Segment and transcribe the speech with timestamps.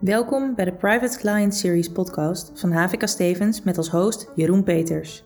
[0.00, 5.24] Welkom bij de Private Client Series podcast van HVK Stevens met als host Jeroen Peters.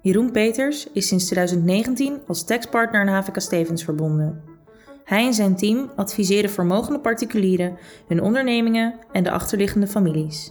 [0.00, 4.42] Jeroen Peters is sinds 2019 als taxpartner aan HVK Stevens verbonden.
[5.04, 7.76] Hij en zijn team adviseren vermogende particulieren,
[8.08, 10.50] hun ondernemingen en de achterliggende families.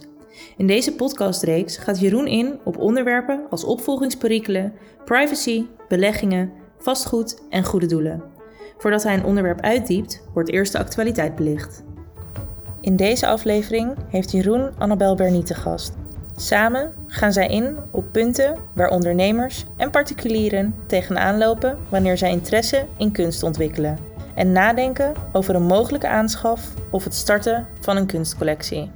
[0.56, 4.72] In deze podcastreeks gaat Jeroen in op onderwerpen als opvolgingsperikelen,
[5.04, 8.22] privacy, beleggingen, vastgoed en goede doelen.
[8.78, 11.82] Voordat hij een onderwerp uitdiept, wordt eerst de actualiteit belicht.
[12.82, 15.96] In deze aflevering heeft Jeroen Annabel Bernie te gast.
[16.36, 22.86] Samen gaan zij in op punten waar ondernemers en particulieren tegenaan lopen wanneer zij interesse
[22.96, 23.98] in kunst ontwikkelen
[24.34, 28.90] en nadenken over een mogelijke aanschaf of het starten van een kunstcollectie.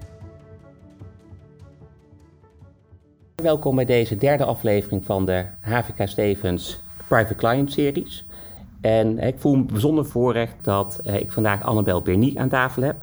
[3.34, 8.26] Welkom bij deze derde aflevering van de HVK Stevens Private Client Series.
[8.80, 12.96] En ik voel me bijzonder voorrecht dat eh, ik vandaag Annabel Bernie aan tafel heb.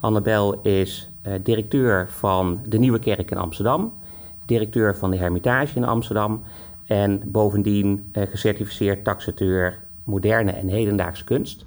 [0.00, 3.92] Annabel is uh, directeur van de Nieuwe Kerk in Amsterdam,
[4.46, 6.42] directeur van de Hermitage in Amsterdam
[6.86, 11.64] en bovendien uh, gecertificeerd taxateur moderne en hedendaagse kunst.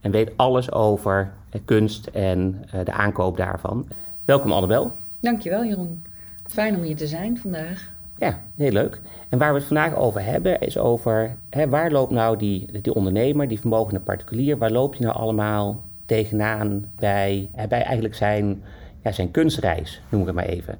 [0.00, 3.86] En weet alles over uh, kunst en de aankoop daarvan.
[4.24, 4.92] Welkom Annabel.
[5.20, 6.02] Dankjewel Jeroen.
[6.46, 7.90] Fijn om hier te zijn vandaag.
[8.18, 9.00] Ja, heel leuk.
[9.28, 12.94] En waar we het vandaag over hebben, is over hè, waar loopt nou die, die
[12.94, 18.62] ondernemer, die vermogende particulier, waar loop je nou allemaal tegenaan bij, bij eigenlijk zijn,
[19.02, 20.78] ja, zijn kunstreis, noem ik het maar even.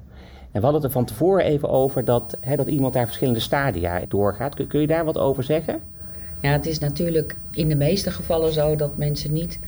[0.55, 3.39] En we hadden het er van tevoren even over dat, hè, dat iemand daar verschillende
[3.39, 4.55] stadia doorgaat.
[4.55, 5.79] Kun, kun, je daar wat over zeggen?
[6.41, 9.59] Ja, het is natuurlijk in de meeste gevallen zo dat mensen niet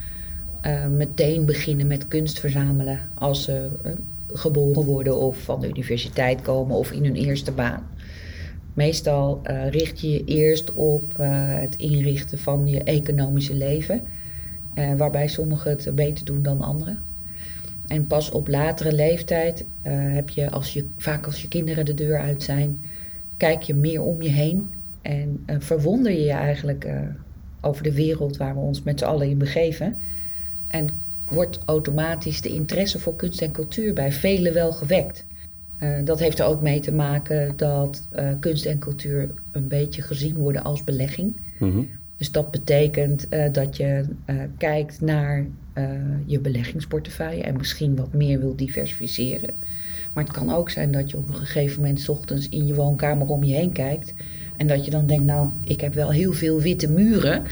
[0.65, 3.91] uh, meteen beginnen met kunst verzamelen als ze uh,
[4.27, 7.87] geboren worden of van de universiteit komen of in hun eerste baan.
[8.73, 14.01] Meestal richt je je eerst op het inrichten van je economische leven.
[14.77, 16.99] Uh, waarbij sommigen het beter doen dan anderen.
[17.87, 21.93] En pas op latere leeftijd uh, heb je, als je, vaak als je kinderen de
[21.93, 22.81] deur uit zijn,
[23.37, 24.69] kijk je meer om je heen
[25.01, 26.87] en uh, verwonder je je eigenlijk
[27.61, 29.97] over de wereld waar we ons met z'n allen in begeven.
[30.67, 30.89] En
[31.27, 35.25] wordt automatisch de interesse voor kunst en cultuur bij velen wel gewekt.
[36.03, 38.07] dat heeft er ook mee te maken dat
[38.39, 41.41] kunst en cultuur een beetje gezien worden als belegging.
[41.57, 41.87] -hmm.
[42.17, 45.45] Dus dat betekent uh, dat je uh, kijkt naar
[45.77, 45.83] uh,
[46.25, 49.49] je beleggingsportefeuille en misschien wat meer wil diversificeren.
[50.13, 53.27] Maar het kan ook zijn dat je op een gegeven moment ochtends in je woonkamer
[53.27, 54.13] om je heen kijkt.
[54.57, 57.43] En dat je dan denkt, nou, ik heb wel heel veel witte muren.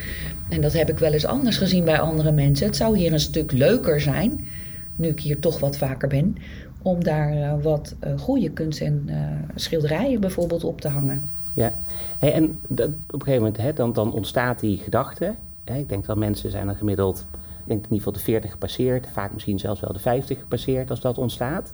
[0.49, 2.67] En dat heb ik wel eens anders gezien bij andere mensen.
[2.67, 4.47] Het zou hier een stuk leuker zijn,
[4.95, 6.35] nu ik hier toch wat vaker ben,
[6.81, 9.09] om daar wat goede kunst en
[9.55, 11.23] schilderijen bijvoorbeeld op te hangen.
[11.55, 11.73] Ja,
[12.19, 15.35] en dat, op een gegeven moment hè, dan, dan ontstaat die gedachte.
[15.63, 18.51] Hè, ik denk dat mensen zijn dan gemiddeld, ik denk in ieder geval de 40
[18.51, 21.73] gepasseerd, vaak misschien zelfs wel de 50 gepasseerd als dat ontstaat.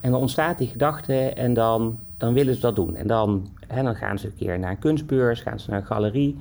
[0.00, 2.96] En dan ontstaat die gedachte en dan, dan willen ze dat doen.
[2.96, 5.86] En dan, hè, dan gaan ze een keer naar een kunstbeurs, gaan ze naar een
[5.86, 6.38] galerie.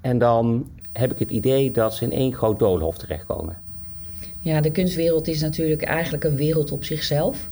[0.00, 3.56] En dan heb ik het idee dat ze in één groot doolhof terechtkomen.
[4.40, 7.48] Ja, de kunstwereld is natuurlijk eigenlijk een wereld op zichzelf.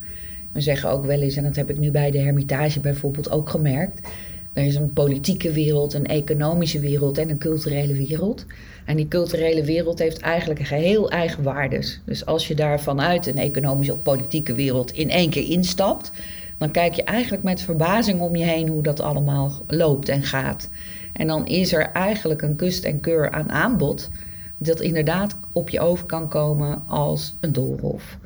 [0.52, 3.48] We zeggen ook wel eens, en dat heb ik nu bij de Hermitage bijvoorbeeld ook
[3.48, 4.08] gemerkt.
[4.52, 8.46] Er is een politieke wereld, een economische wereld en een culturele wereld.
[8.84, 12.00] En die culturele wereld heeft eigenlijk een geheel eigen waardes.
[12.04, 16.12] Dus als je daar vanuit een economische of politieke wereld in één keer instapt,
[16.58, 20.68] dan kijk je eigenlijk met verbazing om je heen hoe dat allemaal loopt en gaat.
[21.12, 24.10] En dan is er eigenlijk een kust en keur aan aanbod
[24.58, 28.18] dat inderdaad op je over kan komen als een doolhof.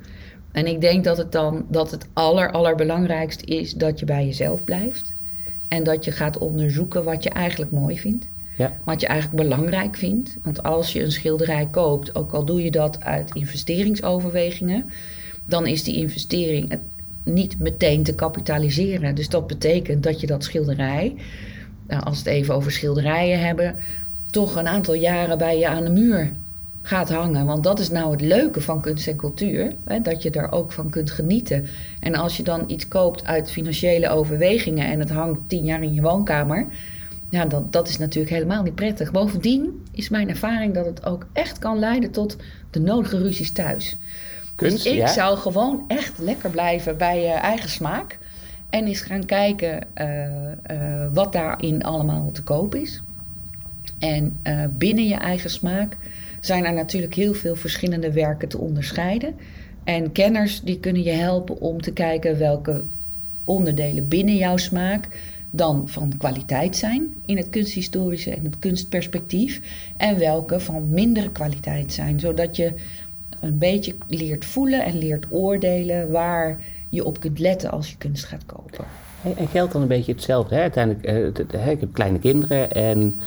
[0.53, 4.65] En ik denk dat het dan dat het aller, allerbelangrijkste is dat je bij jezelf
[4.65, 5.15] blijft.
[5.69, 8.29] En dat je gaat onderzoeken wat je eigenlijk mooi vindt.
[8.59, 8.77] Ja.
[8.85, 10.39] Wat je eigenlijk belangrijk vindt.
[10.43, 14.85] Want als je een schilderij koopt, ook al doe je dat uit investeringsoverwegingen,
[15.45, 16.79] dan is die investering
[17.25, 19.15] niet meteen te kapitaliseren.
[19.15, 21.15] Dus dat betekent dat je dat schilderij,
[21.89, 23.77] nou, als we het even over schilderijen hebben,
[24.31, 26.33] toch een aantal jaren bij je aan de muur
[26.83, 27.47] gaat hangen.
[27.47, 29.73] Want dat is nou het leuke van kunst en cultuur.
[29.85, 31.67] Hè, dat je daar ook van kunt genieten.
[32.01, 35.95] En als je dan iets koopt uit financiële overwegingen en het hangt tien jaar in
[35.95, 36.67] je woonkamer.
[37.31, 39.11] Ja, dat, dat is natuurlijk helemaal niet prettig.
[39.11, 42.37] Bovendien is mijn ervaring dat het ook echt kan leiden tot
[42.71, 43.97] de nodige ruzies thuis.
[44.55, 48.19] Kunst, dus ik zou gewoon echt lekker blijven bij je eigen smaak.
[48.71, 50.27] En eens gaan kijken uh,
[50.77, 53.03] uh, wat daarin allemaal te koop is.
[53.99, 55.97] En uh, binnen je eigen smaak
[56.43, 59.35] zijn er natuurlijk heel veel verschillende werken te onderscheiden.
[59.85, 62.83] En kenners die kunnen je helpen om te kijken welke
[63.45, 65.09] onderdelen binnen jouw smaak
[65.51, 69.61] dan van kwaliteit zijn in het kunsthistorische en het kunstperspectief.
[69.97, 72.21] En welke van mindere kwaliteit zijn.
[72.21, 72.73] Zodat je
[73.41, 78.25] een beetje leert voelen en leert oordelen waar je op kunt letten als je kunst
[78.25, 78.85] gaat kopen.
[79.37, 80.55] En geldt dan een beetje hetzelfde?
[80.55, 80.61] Hè?
[80.61, 81.11] Uiteindelijk,
[81.55, 83.21] uh, ik heb kleine kinderen en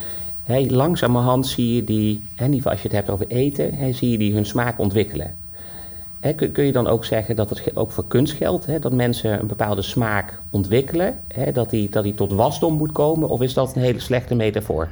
[0.46, 3.94] hey, langzamerhand zie je die, in ieder geval als je het hebt over eten, hey,
[3.94, 5.36] zie je die hun smaak ontwikkelen.
[6.36, 8.82] Kun, je dan ook zeggen dat het ook voor kunst geldt?
[8.82, 11.20] Dat mensen een bepaalde smaak ontwikkelen?
[11.54, 13.30] Dat, die, dat die tot wasdom moet komen?
[13.30, 14.90] Of is dat een hele slechte metafoor?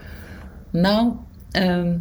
[0.69, 1.11] Nou,
[1.51, 1.97] ehm,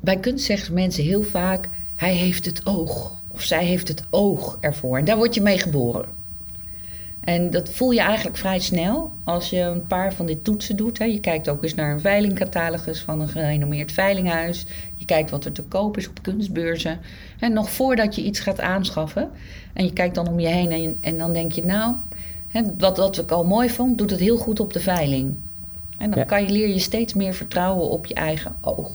[0.00, 3.12] bij kunst zeggen mensen heel vaak: hij heeft het oog.
[3.28, 4.98] Of zij heeft het oog ervoor.
[4.98, 6.04] En daar word je mee geboren.
[7.24, 10.98] En dat voel je eigenlijk vrij snel als je een paar van dit toetsen doet.
[10.98, 11.04] Hè.
[11.04, 14.66] Je kijkt ook eens naar een veilingcatalogus van een gerenommeerd veilinghuis.
[14.94, 16.98] Je kijkt wat er te koop is op kunstbeurzen.
[17.38, 19.30] En nog voordat je iets gaat aanschaffen.
[19.72, 21.94] En je kijkt dan om je heen en, en dan denk je, nou,
[22.48, 25.34] hè, wat, wat ik al mooi vond, doet het heel goed op de veiling.
[25.98, 28.92] En dan kan je, leer je steeds meer vertrouwen op je eigen oog.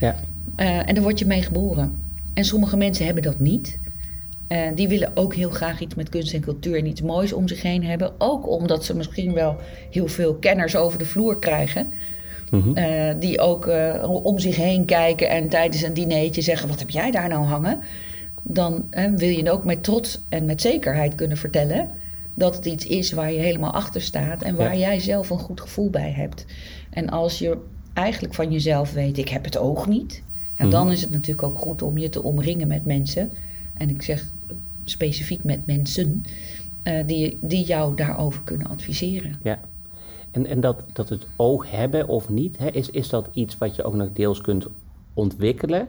[0.00, 0.16] Ja.
[0.56, 2.02] Uh, en daar word je mee geboren.
[2.34, 3.78] En sommige mensen hebben dat niet.
[4.48, 7.48] Uh, die willen ook heel graag iets met kunst en cultuur en iets moois om
[7.48, 8.12] zich heen hebben.
[8.18, 9.56] Ook omdat ze misschien wel
[9.90, 11.86] heel veel kenners over de vloer krijgen.
[12.50, 12.76] Mm
[13.18, 17.10] die ook uh, om zich heen kijken en tijdens een dinertje zeggen: Wat heb jij
[17.10, 17.80] daar nou hangen?
[18.42, 21.90] Dan wil je ook met trots en met zekerheid kunnen vertellen
[22.34, 25.60] dat het iets is waar je helemaal achter staat en waar jij zelf een goed
[25.60, 26.44] gevoel bij hebt.
[26.90, 27.56] En als je
[27.92, 30.22] eigenlijk van jezelf weet: Ik heb het oog niet.
[30.56, 30.92] Ja, dan mhm.
[30.92, 33.32] is het natuurlijk ook goed om je te omringen met mensen
[33.78, 34.32] en ik zeg
[34.84, 36.24] specifiek met mensen,
[36.84, 39.36] uh, die, die jou daarover kunnen adviseren.
[39.42, 39.60] Ja.
[40.30, 43.76] En, en dat, dat het oog hebben of niet, hè, is, is dat iets wat
[43.76, 44.66] je ook nog deels kunt
[45.14, 45.88] ontwikkelen?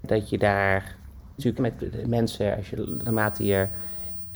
[0.00, 0.96] Dat je daar
[1.36, 3.68] natuurlijk met mensen, als je naarmate je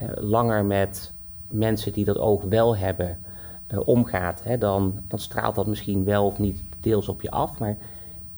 [0.02, 1.12] uh, langer met
[1.50, 3.18] mensen die dat oog wel hebben
[3.72, 7.58] uh, omgaat, hè, dan, dan straalt dat misschien wel of niet deels op je af.
[7.58, 7.76] Maar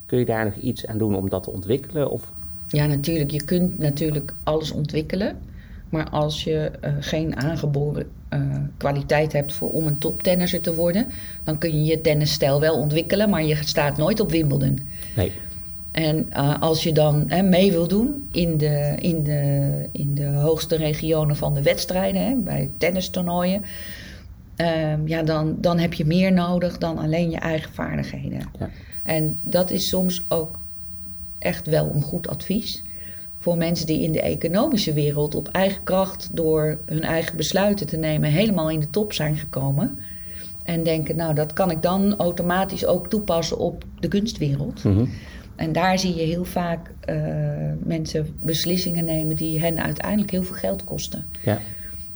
[0.07, 2.11] kun je daar nog iets aan doen om dat te ontwikkelen?
[2.11, 2.33] Of
[2.69, 3.31] ja, natuurlijk.
[3.31, 5.37] Je kunt natuurlijk alles ontwikkelen.
[5.89, 8.41] Maar als je uh, geen aangeboren uh,
[8.77, 11.07] kwaliteit hebt voor, om een toptennisser te worden,
[11.45, 14.79] dan kun je je tennisstijl wel ontwikkelen, maar je staat nooit op Wimbledon.
[15.17, 15.33] Nee.
[15.93, 20.77] En uh, als je dan mee wil doen in de, in, de, in de hoogste
[20.77, 23.63] regionen van de wedstrijden, hè, bij tennistoernooien,
[24.57, 28.41] ehm, ja, dan, dan heb je meer nodig dan alleen je eigen vaardigheden.
[28.59, 28.71] Ja.
[29.03, 30.59] En dat is soms ook
[31.39, 32.83] echt wel een goed advies.
[33.39, 37.97] Voor mensen die in de economische wereld op eigen kracht door hun eigen besluiten te
[37.97, 39.99] nemen helemaal in de top zijn gekomen.
[40.63, 44.85] En denken, nou dat kan ik dan automatisch ook toepassen op de kunstwereld.
[44.85, 45.05] Mhm.
[45.57, 47.17] En daar zie je heel vaak uh,
[47.79, 51.25] mensen beslissingen nemen die hen uiteindelijk heel veel geld kosten.
[51.45, 51.61] Ja.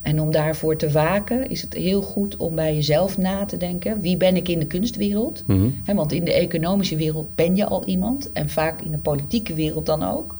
[0.01, 4.01] En om daarvoor te waken is het heel goed om bij jezelf na te denken.
[4.01, 5.43] Wie ben ik in de kunstwereld?
[5.47, 8.33] Mm want in de economische wereld ben je al iemand.
[8.33, 10.39] En vaak in de politieke wereld dan ook.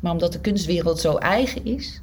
[0.00, 2.00] Maar omdat de kunstwereld zo eigen is...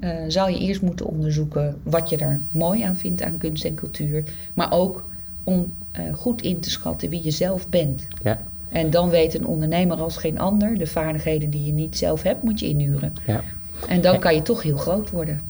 [0.00, 3.74] Uh, zou je eerst moeten onderzoeken wat je er mooi aan vindt aan kunst en
[3.74, 4.24] cultuur.
[4.54, 5.04] Maar ook
[5.44, 8.06] om uh, goed in te schatten wie je zelf bent.
[8.22, 8.42] Ja.
[8.68, 10.78] En dan weet een ondernemer als geen ander...
[10.78, 13.12] de vaardigheden die je niet zelf hebt, moet je inhuren.
[13.26, 13.40] Ja.
[13.88, 15.40] En dan kan je toch heel groot worden.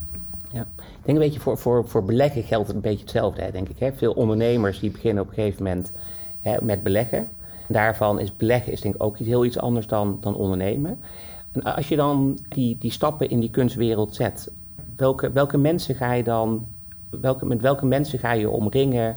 [0.52, 0.60] Ja.
[0.78, 3.78] Ik denk een beetje voor, voor, voor beleggen geldt het een beetje hetzelfde, denk ik.
[3.78, 3.92] Hè?
[3.92, 5.92] Veel ondernemers die beginnen op een gegeven moment
[6.40, 7.28] hè, met beleggen.
[7.68, 10.98] Daarvan is beleggen is denk ik ook iets, heel iets anders dan, dan ondernemen.
[11.52, 14.52] En als je dan die, die stappen in die kunstwereld zet,
[14.96, 16.66] welke, welke mensen ga je dan,
[17.10, 19.16] welke, met welke mensen ga je omringen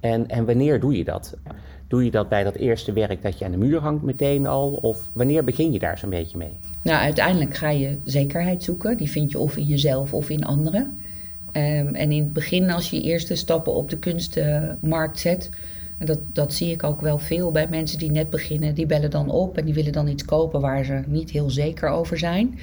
[0.00, 1.36] en, en wanneer doe je dat?
[1.88, 4.72] Doe je dat bij dat eerste werk dat je aan de muur hangt meteen al?
[4.72, 6.52] Of wanneer begin je daar zo'n beetje mee?
[6.82, 8.96] Nou, uiteindelijk ga je zekerheid zoeken.
[8.96, 10.82] Die vind je of in jezelf of in anderen.
[11.52, 15.50] Um, en in het begin, als je eerste stappen op de kunstmarkt zet,
[15.98, 18.74] dat, dat zie ik ook wel veel bij mensen die net beginnen.
[18.74, 21.88] Die bellen dan op en die willen dan iets kopen waar ze niet heel zeker
[21.88, 22.58] over zijn.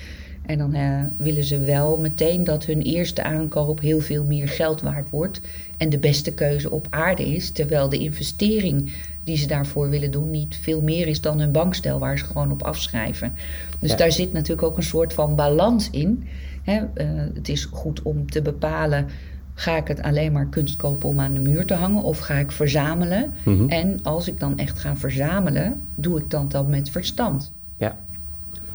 [0.46, 4.82] En dan uh, willen ze wel meteen dat hun eerste aankoop heel veel meer geld
[4.82, 5.42] waard wordt.
[5.78, 7.52] En de beste keuze op aarde is.
[7.52, 8.92] Terwijl de investering
[9.24, 12.52] die ze daarvoor willen doen niet veel meer is dan hun bankstel waar ze gewoon
[12.52, 13.34] op afschrijven.
[13.80, 16.28] Dus daar zit natuurlijk ook een soort van balans in.
[16.64, 16.82] Hè?
[16.96, 19.08] Uh, het is goed om te bepalen.
[19.54, 22.34] Ga ik het alleen maar kunst kopen om aan de muur te hangen of ga
[22.34, 23.34] ik verzamelen?
[23.46, 23.70] Mhm.
[23.70, 27.52] En als ik dan echt ga verzamelen, doe ik dat dan met verstand.
[27.78, 27.98] Ja.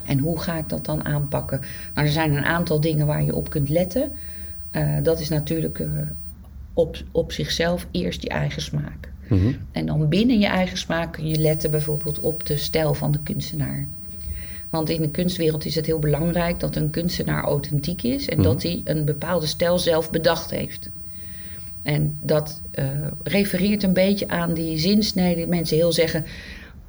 [0.05, 1.61] En hoe ga ik dat dan aanpakken?
[1.95, 4.12] Nou, er zijn een aantal dingen waar je op kunt letten.
[4.73, 5.90] Uh, dat is natuurlijk uh,
[6.73, 9.09] op, op zichzelf eerst je eigen smaak.
[9.28, 9.52] Mhm.
[9.73, 13.20] En dan binnen je eigen smaak kun je letten bijvoorbeeld op de stijl van de
[13.23, 13.87] kunstenaar.
[14.70, 18.47] Want in de kunstwereld is het heel belangrijk dat een kunstenaar authentiek is en mhm.
[18.47, 20.90] dat hij een bepaalde stijl zelf bedacht heeft.
[21.82, 22.85] En dat uh,
[23.23, 25.47] refereert een beetje aan die zinsnede.
[25.47, 26.25] Mensen heel zeggen: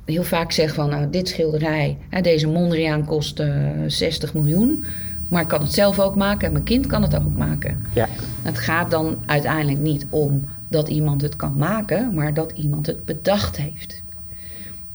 [0.05, 4.86] heel vaak zeg van nou, dit schilderij, hè, deze Mondriaan kost uh, 60 miljoen.
[5.29, 7.86] Maar ik kan het zelf ook maken en mijn kind kan het ook maken.
[7.93, 8.08] Ja.
[8.41, 13.05] Het gaat dan uiteindelijk niet om dat iemand het kan maken, maar dat iemand het
[13.05, 14.03] bedacht heeft.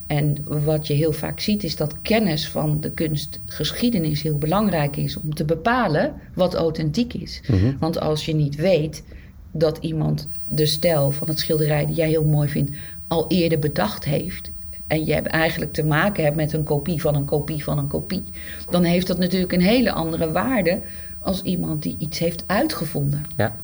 [0.07, 5.17] En wat je heel vaak ziet is dat kennis van de kunstgeschiedenis heel belangrijk is
[5.17, 7.41] om te bepalen wat authentiek is.
[7.49, 7.73] Mhm.
[7.79, 9.03] Want als je niet weet
[9.51, 12.71] dat iemand de stijl van het schilderij die jij heel mooi vindt
[13.09, 14.51] al eerder bedacht heeft,
[14.87, 17.87] en je hebt eigenlijk te maken hebt met een kopie van een kopie van een
[17.87, 18.23] kopie,
[18.71, 20.81] dan heeft dat natuurlijk een hele andere waarde
[21.21, 23.25] als iemand die iets heeft uitgevonden.
[23.37, 23.57] Ja.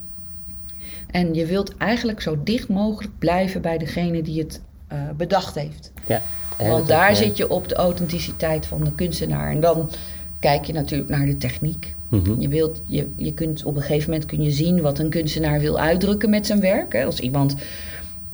[1.11, 4.61] En je wilt eigenlijk zo dicht mogelijk blijven bij degene die het
[4.93, 5.93] uh, bedacht heeft.
[6.07, 6.23] Ja.
[6.59, 9.51] Want daar zit je op de authenticiteit van de kunstenaar.
[9.51, 9.91] En dan
[10.39, 11.95] kijk je natuurlijk naar de techniek.
[12.09, 12.41] Mhm.
[12.41, 15.61] Je, wilt, je, je kunt op een gegeven moment kun je zien wat een kunstenaar
[15.61, 16.93] wil uitdrukken met zijn werk.
[16.93, 17.05] Hè.
[17.05, 17.55] Als iemand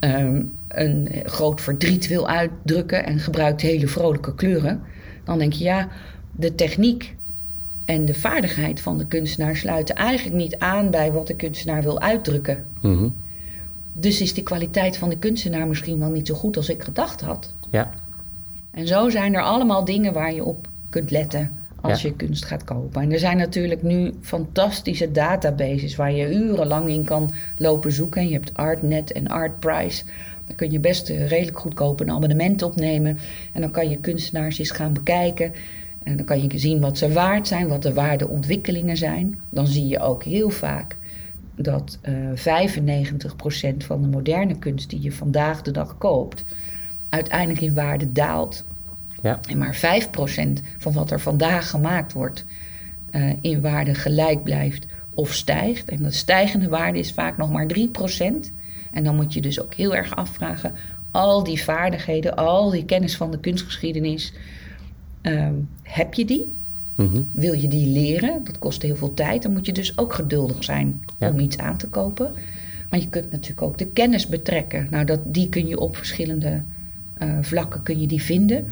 [0.00, 4.82] um, een groot verdriet wil uitdrukken en gebruikt hele vrolijke kleuren,
[5.24, 5.88] dan denk je ja,
[6.30, 7.15] de techniek
[7.86, 12.00] en de vaardigheid van de kunstenaar sluiten eigenlijk niet aan bij wat de kunstenaar wil
[12.00, 12.64] uitdrukken.
[12.82, 13.08] Mhm.
[13.92, 17.20] Dus is de kwaliteit van de kunstenaar misschien wel niet zo goed als ik gedacht
[17.20, 17.54] had.
[17.70, 17.90] Ja.
[18.70, 21.50] En zo zijn er allemaal dingen waar je op kunt letten
[21.80, 22.08] als Ja.
[22.08, 23.02] je kunst gaat kopen.
[23.02, 28.20] En er zijn natuurlijk nu fantastische databases waar je urenlang in kan lopen zoeken.
[28.20, 30.04] En je hebt Artnet en Artprice.
[30.46, 33.18] Dan kun je best eh, redelijk goedkoop een abonnement opnemen.
[33.52, 35.52] En dan kan je kunstenaars eens gaan bekijken.
[36.06, 39.40] En dan kan je zien wat ze waard zijn, wat de waardeontwikkelingen zijn.
[39.50, 40.96] Dan zie je ook heel vaak
[41.54, 46.44] dat eh 95% van de moderne kunst die je vandaag de dag koopt,
[47.08, 48.64] uiteindelijk in waarde daalt.
[49.22, 49.40] Ja.
[49.48, 52.44] En maar 5% van wat er vandaag gemaakt wordt
[53.10, 55.88] eh, in waarde gelijk blijft of stijgt.
[55.88, 57.80] En dat stijgende waarde is vaak nog maar 3%.
[58.92, 60.72] En dan moet je dus ook heel erg afvragen,
[61.10, 64.32] al die vaardigheden, al die kennis van de kunstgeschiedenis,
[65.26, 66.54] ehm, heb je die?
[66.94, 67.22] Mhm.
[67.32, 68.40] Wil je die leren?
[68.44, 69.42] Dat kost heel veel tijd.
[69.42, 71.30] Dan moet je dus ook geduldig zijn Ja.
[71.30, 72.32] om iets aan te kopen.
[72.90, 74.86] Maar je kunt natuurlijk ook de kennis betrekken.
[74.90, 76.62] Nou, dat, die kun je op verschillende
[77.14, 78.66] eh, vlakken kun je die vinden.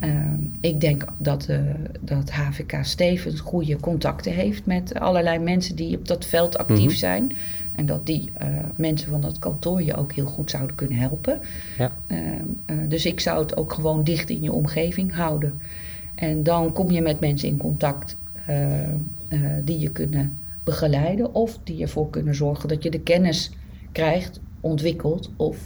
[0.00, 1.58] Ehm, ik denk dat, eh,
[2.00, 6.94] dat HVK Stevens goede contacten heeft met allerlei mensen die op dat veld actief Mhm.
[6.96, 7.32] zijn.
[7.74, 11.40] En dat die eh, mensen van dat kantoor je ook heel goed zouden kunnen helpen.
[11.78, 11.92] Ja.
[12.06, 12.22] Ehm,
[12.66, 15.54] eh, dus ik zou het ook gewoon dicht in je omgeving houden.
[16.14, 18.16] En dan kom je met mensen in contact
[19.64, 23.50] die je kunnen begeleiden of die ervoor kunnen zorgen dat je de kennis
[23.92, 25.56] krijgt, ontwikkelt of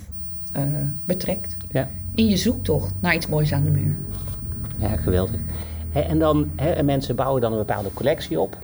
[1.04, 1.88] betrekt Ja.
[2.18, 3.96] In je zoektocht naar iets moois aan de muur.
[4.78, 5.40] Ja, geweldig.
[5.92, 8.56] En dan, hè, en mensen bouwen dan een bepaalde collectie op.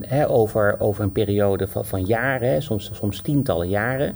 [0.00, 4.06] Hè, over, over een periode van, van jaren, soms, soms tientallen jaren.
[4.06, 4.14] Er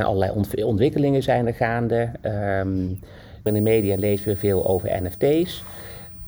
[0.00, 2.10] zijn allerlei ont- ontwikkelingen zijn er gaande.
[2.20, 2.78] Ehm,
[3.44, 5.62] in de media lezen we veel over NFT's.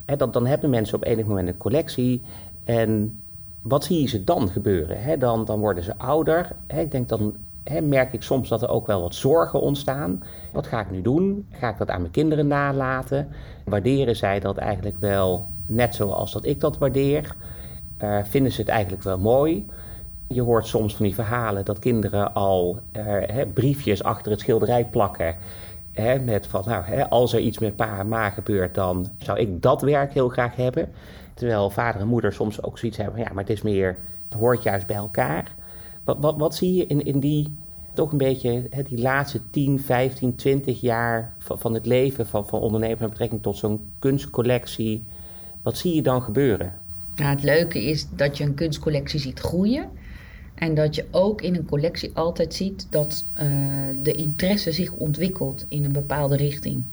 [0.05, 2.21] Hè, dan, dan hebben mensen op enig moment een collectie.
[2.63, 3.19] En
[3.61, 5.19] wat zie je ze dan gebeuren?
[5.19, 6.47] Dan, dan worden ze ouder.
[6.67, 7.35] Ik denk dan
[7.83, 10.23] merk ik soms dat er ook wel wat zorgen ontstaan.
[10.51, 11.47] Wat ga ik nu doen?
[11.51, 13.27] Ga ik dat aan mijn kinderen nalaten?
[13.63, 17.35] Waarderen zij dat eigenlijk wel net zoals dat ik dat waardeer?
[17.97, 19.65] Eh, vinden ze het eigenlijk wel mooi?
[20.27, 24.85] Je hoort soms van die verhalen dat kinderen al eh, hè, briefjes achter het schilderij
[24.85, 25.35] plakken.
[25.91, 29.39] Hè, met van, nou, hè, als er iets met pa en ma gebeurt, dan zou
[29.39, 30.89] ik dat werk heel graag hebben.
[31.33, 33.97] Terwijl vader en moeder soms ook zoiets hebben ja, maar het is meer,
[34.29, 35.55] het hoort juist bij elkaar.
[36.15, 37.57] Wat, wat, zie je in, in die,
[37.93, 42.59] toch een beetje, hè, die laatste 10, 15, 20 jaar van, het leven van, van
[42.59, 45.05] ondernemen met betrekking tot zo'n kunstcollectie?
[45.61, 46.73] Wat zie je dan gebeuren?
[47.15, 49.89] Het leuke is dat je een kunstcollectie ziet groeien.
[50.55, 53.47] En dat je ook in een collectie altijd ziet dat eh,
[54.01, 56.83] de interesse zich ontwikkelt in een bepaalde richting.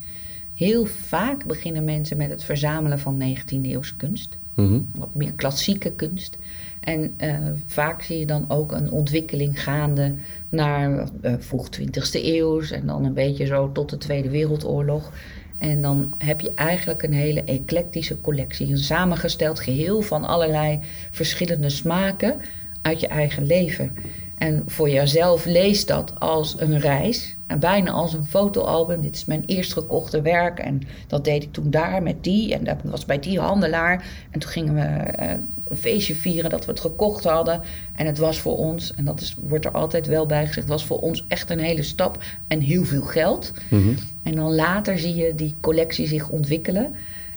[0.54, 4.38] Heel vaak beginnen mensen met het verzamelen van 19e-eeuwse kunst.
[4.54, 4.80] Mhm.
[4.94, 6.38] Wat meer klassieke kunst.
[6.80, 10.14] En eh, vaak zie je dan ook een ontwikkeling gaande
[10.48, 12.70] naar eh, vroeg 20e eeuws.
[12.70, 15.12] En dan een beetje zo tot de Tweede Wereldoorlog.
[15.58, 18.70] En dan heb je eigenlijk een hele eclectische collectie.
[18.70, 20.78] Een samengesteld geheel van allerlei
[21.10, 22.40] verschillende smaken
[22.82, 23.92] uit je eigen leven.
[24.34, 27.36] En voor jezelf leest dat als een reis.
[27.46, 29.00] En bijna als een fotoalbum.
[29.00, 30.58] Dit is mijn eerst gekochte werk.
[30.58, 32.54] En dat deed ik toen daar met die.
[32.54, 34.04] En dat was bij die handelaar.
[34.30, 35.30] En toen gingen we eh,
[35.68, 37.60] een feestje vieren dat we het gekocht hadden.
[37.94, 40.86] En het was voor ons, en dat is, wordt er altijd wel bij gezegd, was
[40.86, 43.52] voor ons echt een hele stap en heel veel geld.
[43.70, 43.94] Mhm.
[44.22, 46.94] En dan later zie je die collectie zich ontwikkelen.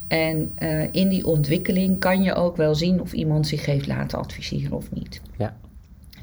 [0.07, 4.17] En eh, in die ontwikkeling kan je ook wel zien of iemand zich heeft laten
[4.17, 5.21] adviseren of niet.
[5.37, 5.55] Ja.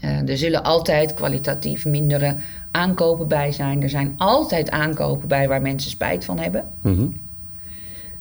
[0.05, 2.37] Uh, er zullen altijd kwalitatief mindere
[2.71, 3.83] aankopen bij zijn.
[3.83, 6.65] Er zijn altijd aankopen bij waar mensen spijt van hebben.
[6.83, 7.07] Mhm.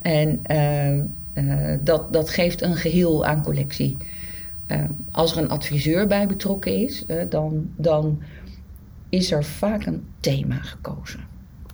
[0.02, 0.98] En uh,
[1.44, 3.98] uh, dat, dat geeft een geheel aan collectie.
[5.12, 8.22] als er een adviseur bij betrokken is, dan, dan
[9.10, 11.20] is er vaak een thema gekozen.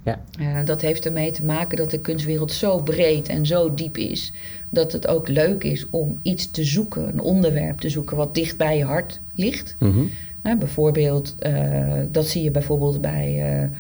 [0.04, 0.64] Ja.
[0.64, 4.34] Dat heeft ermee te maken dat de kunstwereld zo breed en zo diep is.
[4.70, 8.58] Dat het ook leuk is om iets te zoeken, een onderwerp te zoeken wat dicht
[8.58, 9.76] bij je hart ligt.
[9.80, 10.10] Mm
[10.44, 13.34] uh, bijvoorbeeld, uh, dat zie je bijvoorbeeld bij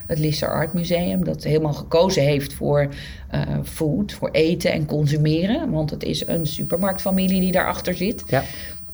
[0.08, 1.24] het Lister Art Museum.
[1.24, 2.88] Dat helemaal gekozen heeft voor
[3.64, 5.72] food, voor eten en consumeren.
[5.72, 8.24] Want het is een supermarktfamilie die daarachter zit.
[8.28, 8.44] Ja.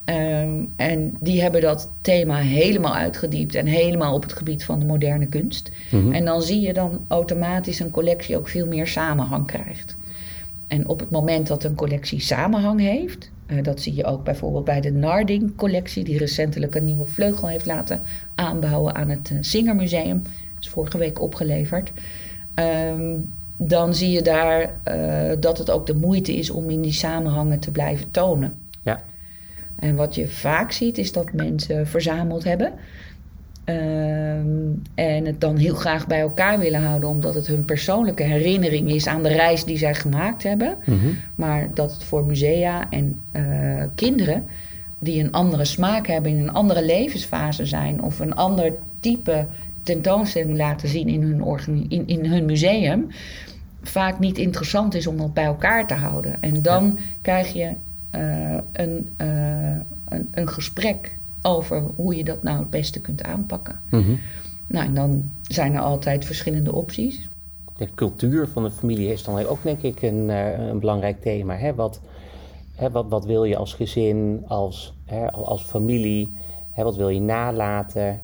[0.05, 4.85] Um, en die hebben dat thema helemaal uitgediept en helemaal op het gebied van de
[4.85, 5.71] moderne kunst.
[5.91, 6.11] Mhm.
[6.11, 9.95] En dan zie je dan automatisch een collectie ook veel meer samenhang krijgt.
[10.67, 14.65] En op het moment dat een collectie samenhang heeft, uh, dat zie je ook bijvoorbeeld
[14.65, 18.01] bij de Narding-collectie, die recentelijk een nieuwe vleugel heeft laten
[18.35, 20.21] aanbouwen aan het uh, Singermuseum.
[20.23, 21.91] Dat is vorige week opgeleverd.
[22.89, 26.91] Um, dan zie je daar uh, dat het ook de moeite is om in die
[26.91, 28.53] samenhangen te blijven tonen.
[28.83, 29.03] Ja.
[29.79, 32.73] En wat je vaak ziet is dat mensen verzameld hebben.
[33.69, 38.89] Um, en het dan heel graag bij elkaar willen houden, omdat het hun persoonlijke herinnering
[38.89, 40.77] is aan de reis die zij gemaakt hebben.
[40.85, 41.17] Mm -hmm.
[41.35, 44.43] Maar dat het voor musea en uh, kinderen
[44.99, 49.45] die een andere smaak hebben, in een andere levensfase zijn of een ander type
[49.83, 53.07] tentoonstelling laten zien in hun, in, in hun museum,
[53.81, 56.41] vaak niet interessant is om dat bij elkaar te houden.
[56.41, 57.03] En dan ja.
[57.21, 57.71] krijg je
[58.15, 59.27] uh, een, uh,
[60.09, 63.79] een, een, gesprek over hoe je dat nou het beste kunt aanpakken.
[63.89, 64.19] Mm -hmm.
[64.67, 67.29] Nou, en dan zijn er altijd verschillende opties.
[67.77, 71.55] De cultuur van de familie is dan ook, denk ik, een, uh, een belangrijk thema.
[71.55, 71.75] Hè?
[71.75, 72.01] Wat,
[72.75, 76.33] hè, wat, wat wil je als gezin, als, hè, als familie?
[76.71, 78.21] Hè, wat wil je nalaten?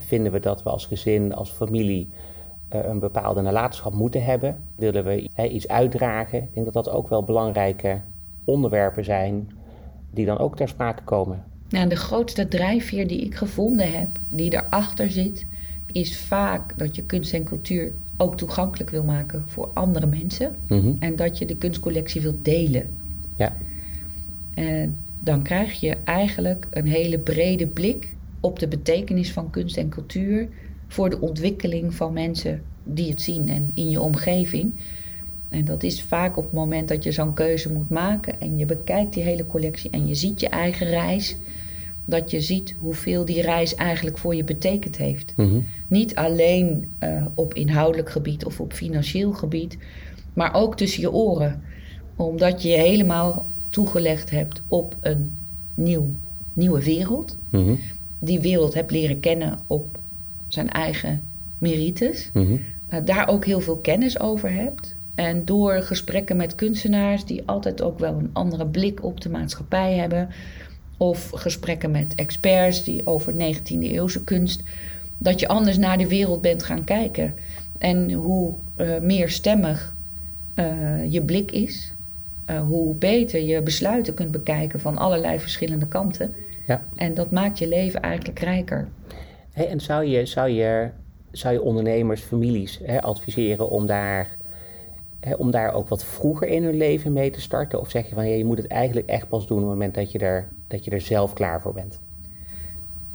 [0.00, 2.10] vinden we dat we als gezin, als familie
[2.68, 4.56] een bepaalde nalatenschap moeten hebben?
[4.76, 6.42] Willen we hè, iets uitdragen?
[6.42, 8.00] Ik denk dat dat ook wel belangrijke
[8.44, 9.48] onderwerpen zijn
[10.10, 11.42] die dan ook ter sprake komen.
[11.74, 15.46] Nou, de grootste drijfveer die ik gevonden heb, die daarachter zit,
[15.92, 20.56] is vaak dat je kunst en cultuur ook toegankelijk wil maken voor andere mensen.
[20.68, 20.96] Mm -hmm.
[20.98, 22.90] En dat je de kunstcollectie wilt delen.
[23.36, 23.56] Ja.
[24.54, 29.88] En dan krijg je eigenlijk een hele brede blik op de betekenis van kunst en
[29.88, 30.48] cultuur
[30.88, 34.72] voor de ontwikkeling van mensen die het zien en in je omgeving.
[35.48, 38.66] En dat is vaak op het moment dat je zo'n keuze moet maken en je
[38.66, 41.36] bekijkt die hele collectie en je ziet je eigen reis,
[42.04, 45.32] dat je ziet hoeveel die reis eigenlijk voor je betekend heeft.
[45.36, 45.66] Mm -hmm.
[45.88, 49.78] Niet alleen uh, op inhoudelijk gebied of op financieel gebied,
[50.32, 51.62] maar ook tussen je oren.
[52.16, 55.32] Omdat je je helemaal toegelegd hebt op een
[55.74, 56.06] nieuw,
[56.52, 57.38] nieuwe wereld.
[57.50, 57.78] Mm -hmm.
[58.18, 59.98] Die wereld hebt leren kennen op
[60.48, 61.22] zijn eigen
[61.58, 62.30] merites.
[62.32, 62.60] Mm -hmm.
[62.90, 64.96] uh, daar ook heel veel kennis over hebt.
[65.14, 69.94] En door gesprekken met kunstenaars die altijd ook wel een andere blik op de maatschappij
[69.94, 70.28] hebben,
[70.96, 74.62] of gesprekken met experts die over 19e eeuwse kunst,
[75.18, 77.34] dat je anders naar de wereld bent gaan kijken.
[77.78, 79.96] En hoe uh, meer stemmig
[80.54, 81.92] uh, je blik is,
[82.50, 86.34] uh, hoe beter je besluiten kunt bekijken van allerlei verschillende kanten.
[86.66, 86.82] Ja.
[86.94, 88.86] En dat maakt je leven eigenlijk rijker.
[89.52, 90.88] Hey, en zou je, zou, je,
[91.30, 94.36] zou je ondernemers, families hè, adviseren om daar
[95.36, 97.80] Om daar ook wat vroeger in hun leven mee te starten?
[97.80, 99.94] Of zeg je van ja, je moet het eigenlijk echt pas doen op het moment
[99.94, 102.00] dat je er, dat je er zelf klaar voor bent?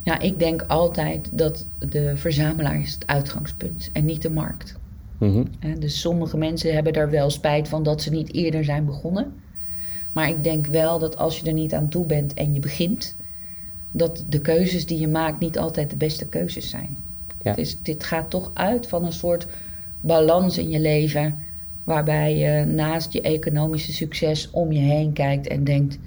[0.04, 4.78] Ja, ik denk altijd dat de verzamelaar is het uitgangspunt en niet de markt.
[5.18, 5.80] Mm -hmm.
[5.80, 9.34] Dus sommige mensen hebben daar wel spijt van dat ze niet eerder zijn begonnen.
[10.12, 13.16] Maar ik denk wel dat als je er niet aan toe bent en je begint,
[13.92, 16.98] dat de keuzes die je maakt niet altijd de beste keuzes zijn.
[17.42, 17.54] Ja.
[17.54, 19.48] Dus dit gaat toch uit van een soort
[20.02, 21.36] balans in je leven
[21.84, 26.00] waarbij je naast je economische succes om je heen kijkt en denkt: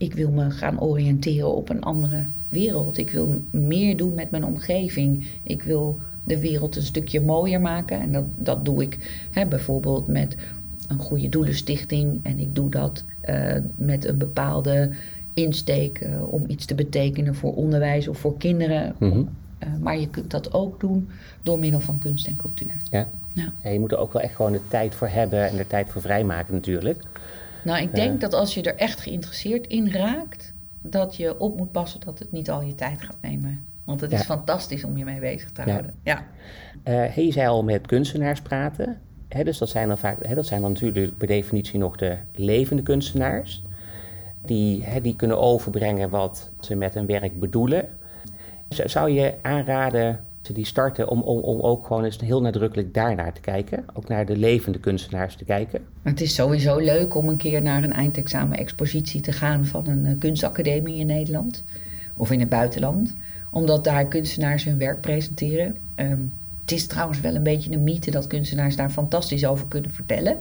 [0.00, 2.98] ik wil me gaan oriënteren op een andere wereld.
[2.98, 5.26] Ik wil meer doen met mijn omgeving.
[5.42, 8.00] Ik wil de wereld een stukje mooier maken.
[8.00, 10.36] En dat, dat doe ik hè, bijvoorbeeld met
[10.88, 12.20] een goede doelenstichting.
[12.22, 14.90] En ik doe dat uh, met een bepaalde
[15.34, 18.94] insteek uh, om iets te betekenen voor onderwijs of voor kinderen.
[18.98, 19.28] Mm.
[19.64, 21.08] Uh, maar je kunt dat ook doen
[21.42, 22.76] door middel van kunst en cultuur.
[22.90, 23.08] Ja.
[23.32, 23.52] Ja.
[23.62, 23.70] ja.
[23.70, 26.00] je moet er ook wel echt gewoon de tijd voor hebben en de tijd voor
[26.00, 27.02] vrijmaken natuurlijk.
[27.64, 31.72] Nou, ik denk dat als je er echt geïnteresseerd in raakt, dat je op moet
[31.72, 33.64] passen dat het niet al je tijd gaat nemen.
[33.84, 35.94] Want het is fantastisch om je mee bezig te houden.
[36.02, 36.24] Ja.
[36.82, 38.98] Eh, je zei al met kunstenaars praten.
[39.28, 42.16] Hè, dus dat zijn dan vaak, hè, dat zijn dan natuurlijk per definitie nog de
[42.34, 43.62] levende kunstenaars.
[44.44, 47.88] die, hè, die kunnen overbrengen wat ze met hun werk bedoelen.
[48.70, 50.20] Zou je aanraden
[50.52, 53.84] die starten om, om, om ook gewoon eens heel nadrukkelijk daarnaar te kijken?
[53.94, 55.80] Ook naar de levende kunstenaars te kijken?
[56.02, 60.18] Het is sowieso leuk om een keer naar een eindexamen-expositie te gaan van een eh,
[60.18, 61.64] kunstacademie in Nederland
[62.16, 63.16] of in het buitenland,
[63.50, 65.76] omdat daar kunstenaars hun werk presenteren.
[65.94, 66.20] Ehm,
[66.60, 70.38] het is trouwens wel een beetje een mythe dat kunstenaars daar fantastisch over kunnen vertellen.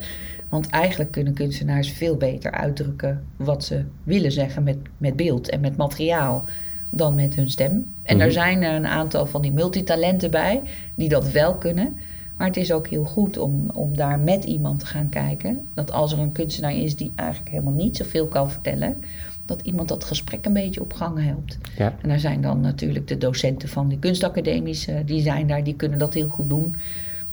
[0.49, 5.59] Want eigenlijk kunnen kunstenaars veel beter uitdrukken wat ze willen zeggen met, met beeld en
[5.59, 6.45] met materiaal
[6.89, 7.93] dan met hun stem.
[8.03, 10.61] En mm er zijn er een aantal van die multitalenten bij
[10.95, 11.97] die dat wel kunnen.
[12.37, 15.67] Maar het is ook heel goed om, om daar met iemand te gaan kijken.
[15.73, 18.97] Dat als er een kunstenaar is die eigenlijk helemaal niet zoveel kan vertellen,
[19.45, 21.57] dat iemand dat gesprek een beetje op gang helpt.
[21.77, 21.95] Ja.
[22.01, 25.75] En daar zijn dan natuurlijk de docenten van de kunstacademies, uh, die zijn daar, die
[25.75, 26.75] kunnen dat heel goed doen.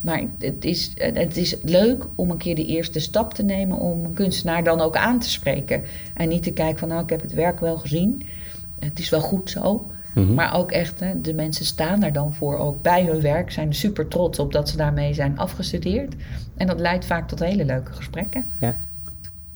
[0.01, 4.05] Maar het is, het is leuk om een keer de eerste stap te nemen om
[4.05, 5.83] een kunstenaar dan ook aan te spreken.
[6.15, 8.23] En niet te kijken van nou, ik heb het werk wel gezien.
[8.79, 9.91] Het is wel goed zo.
[10.15, 10.35] Mhm.
[10.35, 13.75] Maar ook echt, hè, de mensen staan daar dan voor, ook bij hun werk, zijn
[13.75, 16.15] super trots op dat ze daarmee zijn afgestudeerd.
[16.57, 18.45] En dat leidt vaak tot hele leuke gesprekken.
[18.61, 18.77] Ja.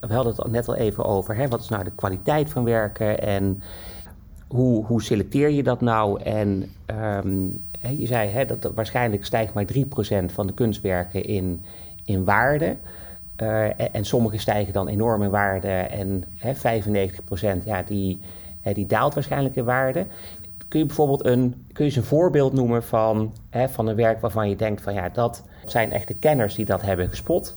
[0.00, 1.48] We hadden het net al even over, hè?
[1.48, 3.62] wat is nou de kwaliteit van werken en
[4.48, 6.22] hoe, hoe selecteer je dat nou?
[6.22, 7.46] En ehm,
[7.98, 9.78] je zei hè, dat, waarschijnlijk stijgt maar 3%
[10.26, 11.60] van de kunstwerken in,
[12.04, 12.76] in waarde.
[13.42, 18.20] Uh, en, en, sommige stijgen dan enorm in waarde en hè, 95% ja, die,
[18.62, 20.06] die daalt waarschijnlijk in waarde.
[20.68, 24.20] Kun je bijvoorbeeld een, kun je eens een voorbeeld noemen van, hè, van een werk
[24.20, 27.56] waarvan je denkt van ja, dat zijn echt de kenners die dat hebben gespot.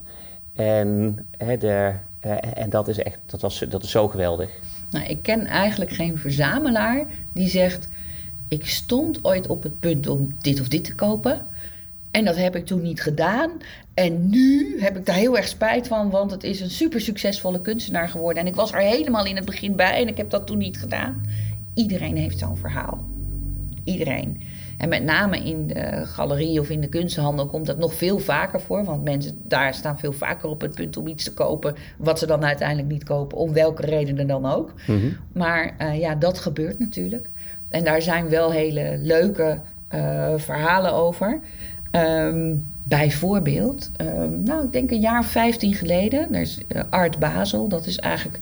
[0.54, 1.92] En, hè, de,
[2.54, 4.50] en dat is echt, dat, was, dat is zo geweldig.
[4.90, 7.88] Nou, ik ken eigenlijk geen verzamelaar die zegt:
[8.48, 11.46] Ik stond ooit op het punt om dit of dit te kopen.
[12.14, 13.50] En dat heb ik toen niet gedaan.
[13.94, 17.60] En nu heb ik daar heel erg spijt van, want het is een super succesvolle
[17.60, 18.42] kunstenaar geworden.
[18.42, 20.78] En ik was er helemaal in het begin bij en ik heb dat toen niet
[20.78, 21.22] gedaan.
[21.74, 23.04] Iedereen heeft zo'n verhaal.
[23.84, 24.40] Iedereen.
[24.78, 28.60] En met name in de galerie of in de kunsthandel komt dat nog veel vaker
[28.60, 28.84] voor.
[28.84, 31.74] Want mensen daar staan veel vaker op het punt om iets te kopen.
[31.96, 34.72] wat ze dan uiteindelijk niet kopen, om welke redenen dan ook.
[34.86, 35.06] Mhm.
[35.32, 37.30] Maar uh, ja, dat gebeurt natuurlijk.
[37.68, 39.60] En daar zijn wel hele leuke
[39.94, 41.40] uh, verhalen over.
[41.96, 47.68] Um, bijvoorbeeld, um, nou, ik denk een jaar 15 geleden, er is uh, Art Basel,
[47.68, 48.40] dat is eigenlijk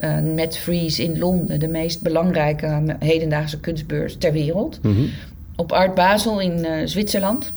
[0.00, 4.78] uh, met Freeze in Londen de meest belangrijke hedendaagse kunstbeurs ter wereld.
[4.82, 5.08] Mm -hmm.
[5.56, 7.52] Op Art Basel in uh, Zwitserland.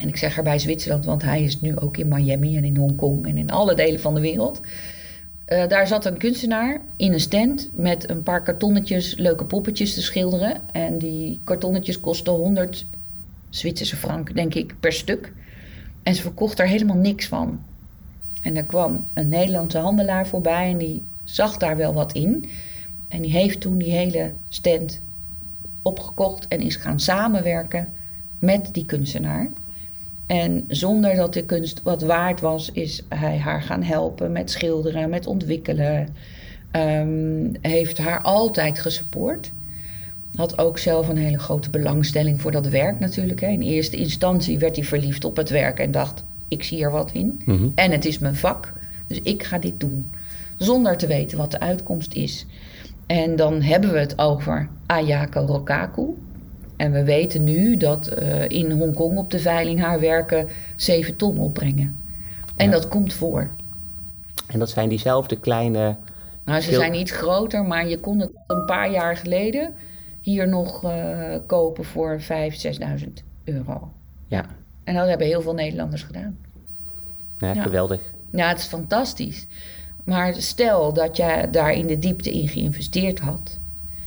[0.00, 3.26] En ik zeg erbij Zwitserland, want hij is nu ook in Miami en in Hongkong
[3.26, 4.60] en in alle delen van de wereld.
[5.48, 10.02] Uh, daar zat een kunstenaar in een stand met een paar kartonnetjes leuke poppetjes te
[10.02, 10.60] schilderen.
[10.72, 12.86] En die kartonnetjes kosten 100
[13.50, 15.32] Zwitserse frank, denk ik, per stuk.
[16.02, 17.60] En ze verkocht er helemaal niks van.
[18.42, 22.48] En er kwam een Nederlandse handelaar voorbij en die zag daar wel wat in.
[23.08, 25.02] En die heeft toen die hele stand
[25.82, 27.92] opgekocht en is gaan samenwerken
[28.38, 29.50] met die kunstenaar.
[30.26, 35.10] En zonder dat de kunst wat waard was, is hij haar gaan helpen met schilderen,
[35.10, 36.08] met ontwikkelen.
[36.72, 39.52] Um, heeft haar altijd gesupport.
[40.34, 43.40] Had ook zelf een hele grote belangstelling voor dat werk natuurlijk.
[43.40, 43.48] Hè.
[43.48, 47.10] In eerste instantie werd hij verliefd op het werk en dacht: ik zie er wat
[47.12, 47.42] in.
[47.44, 47.68] Mhm.
[47.74, 48.72] En het is mijn vak,
[49.06, 50.10] dus ik ga dit doen.
[50.56, 52.46] Zonder te weten wat de uitkomst is.
[53.06, 56.06] En dan hebben we het over Ayako Rokaku.
[56.76, 61.38] En we weten nu dat uh, in Hongkong op de veiling haar werken 7 ton
[61.38, 61.96] opbrengen.
[62.56, 63.50] En dat komt voor.
[64.46, 65.96] En dat zijn diezelfde kleine.
[66.44, 69.74] Nou, ze zijn iets groter, maar je kon het een paar jaar geleden
[70.28, 73.08] hier nog uh, kopen voor 5.000, 6.000
[73.44, 73.92] euro.
[74.26, 74.44] Ja.
[74.84, 76.38] En dat hebben heel veel Nederlanders gedaan.
[77.38, 78.00] Ja, geweldig.
[78.30, 79.46] Ja, het is fantastisch.
[80.04, 83.58] Maar stel dat jij daar in de diepte in geïnvesteerd had.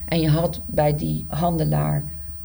[0.08, 2.04] En je had bij die handelaar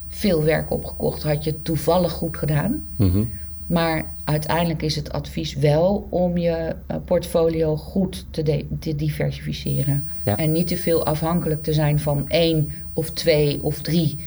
[0.09, 1.23] veel werk opgekocht.
[1.23, 2.87] Had je toevallig goed gedaan.
[2.97, 3.31] Mm
[3.67, 10.09] maar uiteindelijk is het advies wel om je eh, portfolio goed te, te diversificeren.
[10.25, 14.19] En niet te veel afhankelijk te zijn van één of twee of drie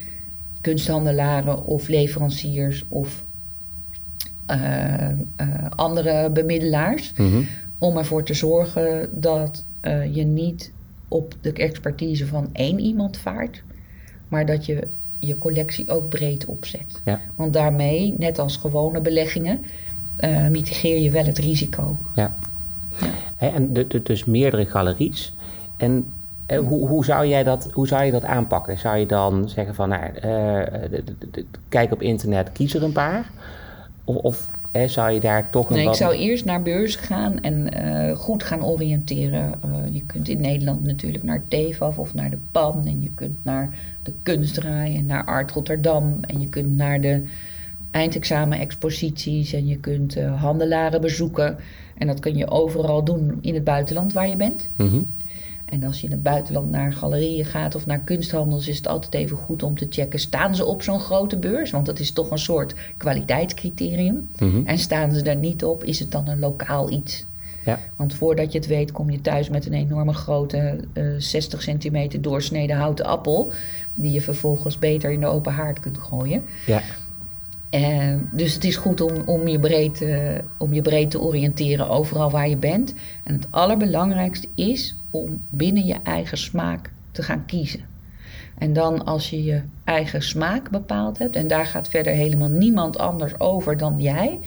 [0.62, 3.23] kunsthandelaren of leveranciers of
[4.52, 7.13] uh, uh, andere bemiddelaars.
[7.15, 7.45] Mm
[7.78, 9.65] Om ervoor te zorgen dat
[10.12, 10.71] je niet
[11.08, 13.63] op de expertise van één iemand vaart,
[14.28, 14.88] maar dat je
[15.19, 17.01] je collectie ook breed opzet.
[17.05, 17.19] Ja.
[17.36, 19.62] Want daarmee, net als gewone beleggingen,
[20.19, 21.97] uh, mitigeer je wel het risico.
[22.15, 22.36] Ja.
[23.39, 23.51] ja.
[23.51, 25.36] en de, de, dus meerdere galeries.
[25.77, 26.13] En
[26.47, 28.79] uh, hoe, hoe, zou jij dat, hoe zou je dat aanpakken?
[28.79, 30.82] Zou je dan zeggen van, nou, uh,
[31.69, 33.29] kijk op internet, kies er een paar?
[34.10, 37.39] Of, of hè, zou je daar toch nog Nee, ik zou eerst naar beurs gaan
[37.39, 39.54] en eh, goed gaan oriënteren.
[39.63, 42.86] Eh, je kunt in Nederland natuurlijk naar TEFAF of naar de PAN.
[42.86, 46.17] En je kunt naar de Kunstrij en naar Art Rotterdam.
[46.22, 47.24] En je kunt naar de
[47.91, 49.54] eindexamen-exposities.
[49.54, 51.58] En je kunt eh, handelaren bezoeken.
[51.98, 54.69] En dat kun je overal doen in het buitenland waar je bent.
[54.76, 55.02] Mhm.
[55.69, 59.13] En als je in het buitenland naar galerieën gaat of naar kunsthandels, is het altijd
[59.13, 61.71] even goed om te checken: staan ze op zo'n grote beurs?
[61.71, 64.29] Want dat is toch een soort kwaliteitscriterium.
[64.39, 64.65] Mhm.
[64.65, 67.25] En staan ze daar niet op, is het dan een lokaal iets?
[67.65, 67.79] Ja.
[67.95, 72.21] Want voordat je het weet, kom je thuis met een enorme grote eh 60 centimeter
[72.21, 73.51] doorsneden houten appel.
[73.93, 76.43] Die je vervolgens beter in de open haard kunt gooien.
[76.65, 76.82] Ja.
[77.69, 81.89] Eh, dus het is goed om, om, je breed, eh, om je breed te oriënteren
[81.89, 82.93] overal waar je bent.
[83.23, 87.82] En het allerbelangrijkste is om binnen je eigen smaak te gaan kiezen.
[88.58, 92.97] En dan als je je eigen smaak bepaald hebt, en daar gaat verder helemaal niemand
[92.97, 94.39] anders over dan jij,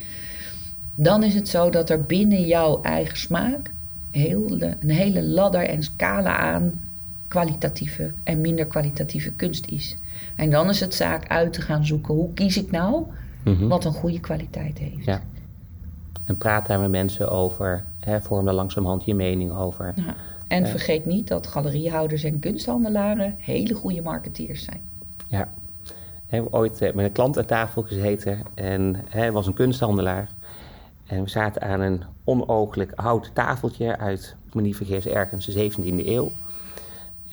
[0.94, 3.70] dan is het zo dat er binnen jouw eigen smaak
[4.10, 6.80] heel een hele ladder en scala aan
[7.28, 9.96] kwalitatieve en minder kwalitatieve kunst is.
[10.36, 13.04] En dan is het zaak uit te gaan zoeken hoe kies ik nou
[13.44, 13.68] Mhm.
[13.68, 15.04] wat een goede kwaliteit heeft.
[15.04, 15.22] Ja.
[16.24, 17.84] En praat daar met mensen over.
[18.00, 19.92] Hè, vorm daar langzamerhand je mening over.
[19.96, 20.14] Ja.
[20.48, 24.80] En vergeet niet dat galeriehouders en kunsthandelaren hele goede marketeers zijn.
[25.28, 25.48] Ja.
[25.84, 30.28] We hebben ooit eh, met een klant aan tafel gezeten en hij was een kunsthandelaar.
[31.06, 35.52] En we zaten aan een onooglijk houten tafeltje uit, ik me niet vergis, ergens de
[35.52, 36.30] 17e eeuw.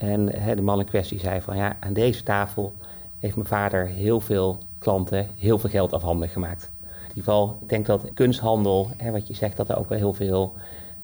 [0.00, 2.72] En hè, de man in kwestie zei van ja, aan deze tafel
[3.18, 6.70] heeft mijn vader heel veel klanten heel veel geld afhandig gemaakt.
[6.82, 9.98] In ieder geval, ik denk dat kunsthandel, hè, wat je zegt, dat er ook wel
[9.98, 10.54] heel veel,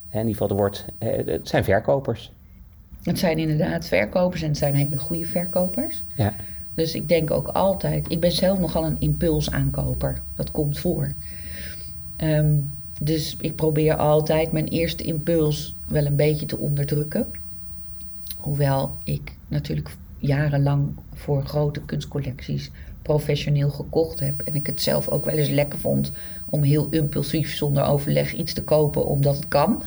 [0.09, 2.33] hè, in ieder geval, er wordt, hè, het zijn verkopers.
[3.03, 6.03] Het zijn inderdaad verkopers en het zijn hele goede verkopers.
[6.17, 6.35] Ja,
[6.75, 10.19] Dus ik denk ook altijd, ik ben zelf nogal een impulsaankoper.
[10.35, 11.13] Dat komt voor.
[12.17, 12.55] Ehm,
[13.03, 17.27] dus ik probeer altijd mijn eerste impuls wel een beetje te onderdrukken.
[18.47, 22.71] Hoewel ik natuurlijk jarenlang voor grote kunstcollecties
[23.03, 24.43] professioneel gekocht heb.
[24.43, 26.13] En ik het zelf ook wel eens lekker vond
[26.47, 29.83] om heel impulsief zonder overleg iets te kopen, omdat het kan.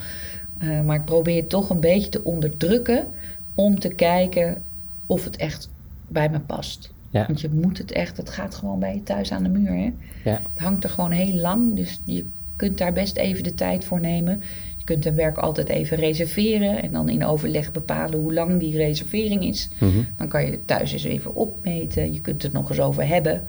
[0.57, 3.07] Eh, maar ik probeer het toch een beetje te onderdrukken
[3.55, 4.61] om te kijken
[5.05, 5.69] of het echt
[6.07, 6.91] bij me past.
[7.09, 7.25] Ja.
[7.25, 9.71] Want je moet het echt, het gaat gewoon bij je thuis aan de muur.
[9.71, 9.93] Hè?
[10.23, 13.85] ja, Het hangt er gewoon heel lang, dus je kunt daar best even de tijd
[13.85, 14.41] voor nemen.
[14.79, 18.77] Je kunt een werk altijd even reserveren en dan in overleg bepalen hoe lang die
[18.77, 19.69] reservering is.
[19.79, 22.13] mhm, Dan kan je het thuis eens even opmeten.
[22.13, 23.47] Je kunt het nog eens over hebben.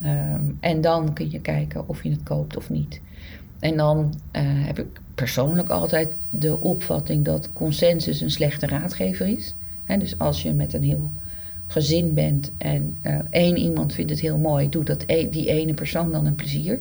[0.00, 3.00] Ehm, en dan kun je kijken of je het koopt of niet.
[3.60, 9.54] En dan eh, heb ik persoonlijk altijd de opvatting dat consensus een slechte raadgever is.
[9.98, 11.10] Dus als je met een heel
[11.66, 15.74] gezin bent en eh, één iemand vindt het heel mooi, doe dat e- die ene
[15.74, 16.80] persoon dan een plezier.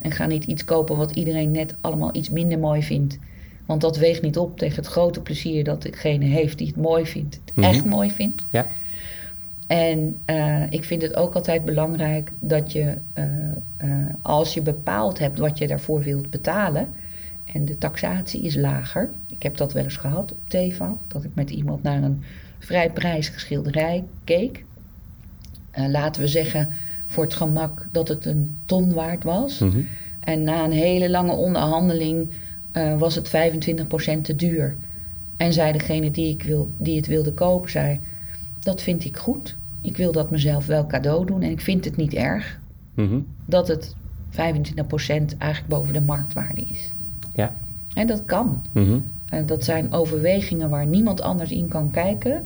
[0.00, 3.18] En ga niet iets kopen wat iedereen net allemaal iets minder mooi vindt.
[3.66, 7.06] Want dat weegt niet op tegen het grote plezier dat degene heeft die het mooi
[7.06, 7.66] vindt, het Mhm.
[7.66, 8.44] echt mooi vindt.
[8.50, 8.66] ja,
[9.66, 13.24] En eh, ik vind het ook altijd belangrijk dat je, eh,
[13.76, 13.88] eh,
[14.22, 16.88] als je bepaald hebt wat je daarvoor wilt betalen,
[17.52, 19.10] en de taxatie is lager.
[19.28, 22.22] Ik heb dat wel eens gehad op TEVA, dat ik met iemand naar een
[22.58, 24.64] vrij prijzige schilderij keek.
[25.74, 26.68] Laten we zeggen
[27.10, 29.58] voor het gemak dat het een ton waard was.
[29.58, 29.80] mhm,
[30.20, 32.28] En na een hele lange onderhandeling
[32.72, 34.76] eh, was het 25% te duur.
[35.36, 38.00] En zei degene die, ik wil, die het wilde kopen, zei...
[38.60, 39.56] Dat vind ik goed.
[39.80, 41.42] Ik wil dat mezelf wel cadeau doen.
[41.42, 42.58] En ik vind het niet erg
[42.94, 43.94] mhm, dat het
[44.30, 44.34] 25%
[45.38, 46.90] eigenlijk boven de marktwaarde is.
[47.34, 47.54] ja,
[47.94, 48.62] En dat kan.
[48.72, 52.44] mhm, En dat zijn overwegingen waar niemand anders in kan kijken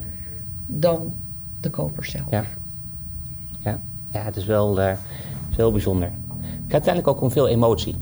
[0.66, 1.12] dan
[1.60, 2.30] de koper zelf.
[2.30, 2.44] Ja.
[3.60, 3.80] ja.
[4.14, 4.80] Ja, het is wel,
[5.50, 6.08] is wel bijzonder.
[6.38, 7.94] Het gaat uiteindelijk ook om veel emotie.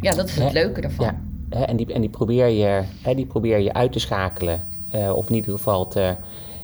[0.00, 1.04] Ja, dat is het leuke daarvan.
[1.06, 4.60] Ja, hè, en, die, en die, probeer je, hè, die probeer je uit te schakelen.
[4.90, 6.14] eh, of in ieder geval, te,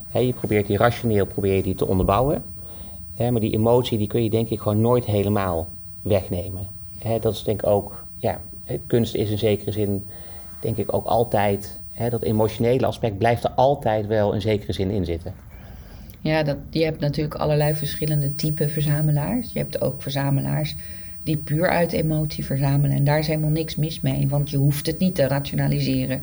[0.08, 2.42] hè, je probeert die rationeel probeer je die te onderbouwen.
[3.14, 5.66] Hè, maar die emotie die kun je denk ik gewoon nooit helemaal
[6.02, 6.66] wegnemen.
[6.98, 8.40] Hè, dat is denk ik ook, ja,
[8.86, 10.06] kunst is in zekere zin
[10.60, 14.90] denk ik ook altijd, hè, dat emotionele aspect blijft er altijd wel in zekere zin
[14.90, 15.34] in zitten.
[16.28, 19.52] Ja, dat, je hebt natuurlijk allerlei verschillende type verzamelaars.
[19.52, 20.74] Je hebt ook verzamelaars
[21.22, 22.96] die puur uit emotie verzamelen.
[22.96, 26.22] En daar is helemaal niks mis mee, want je hoeft het niet te rationaliseren.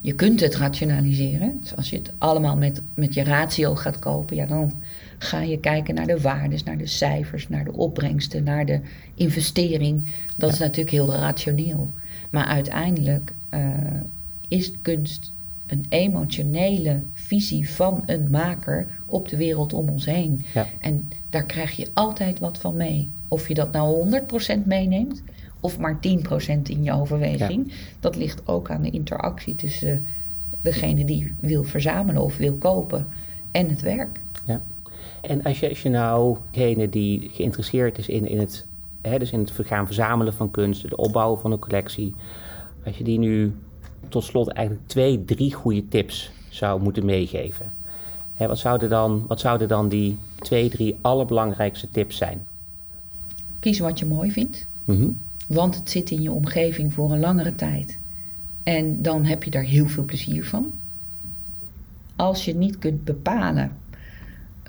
[0.00, 1.56] Je kunt het rationaliseren.
[1.60, 4.72] Dus als je het allemaal met, met je ratio gaat kopen, ja, dan
[5.18, 8.80] ga je kijken naar de waardes, naar de cijfers, naar de opbrengsten, naar de
[9.14, 10.14] investering.
[10.36, 11.92] Dat is natuurlijk heel rationeel.
[12.30, 13.70] Maar uiteindelijk eh,
[14.48, 15.32] is kunst
[15.66, 20.44] een emotionele visie van een maker op de wereld om ons heen.
[20.54, 20.66] Ja.
[20.80, 23.10] En daar krijg je altijd wat van mee.
[23.28, 24.10] Of je dat nou
[24.60, 25.22] 100% meeneemt
[25.60, 25.98] of maar 10%
[26.62, 27.72] in je overweging.
[28.00, 30.06] Dat ligt ook aan de interactie tussen
[30.60, 33.06] degene die wil verzamelen of wil kopen
[33.50, 34.20] en het werk.
[34.44, 34.60] Ja.
[35.20, 38.66] En als je, als je nou degene die geïnteresseerd is in, in, het,
[39.00, 42.14] hè, dus in het gaan verzamelen van kunst, het opbouwen van een collectie,
[42.84, 43.52] als je die nu
[44.08, 47.72] tot slot eigenlijk twee, drie goede tips zou moeten meegeven.
[48.34, 52.46] Hè, wat, zouden dan, wat zouden dan die twee, drie allerbelangrijkste tips zijn?
[53.60, 55.08] Kies wat je mooi vindt, Mhm.
[55.48, 57.98] want het zit in je omgeving voor een langere tijd.
[58.62, 60.72] En dan heb je daar heel veel plezier van.
[62.16, 63.70] Als je niet kunt bepalen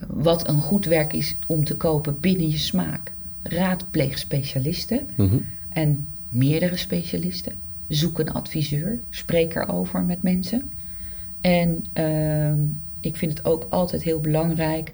[0.07, 3.11] wat een goed werk is om te kopen binnen je smaak,
[3.43, 5.37] raadpleeg specialisten Mhm.
[5.69, 7.53] en meerdere specialisten.
[7.87, 10.71] Zoek een adviseur, spreek erover met mensen.
[11.41, 12.59] En ehm,
[12.99, 14.93] ik vind het ook altijd heel belangrijk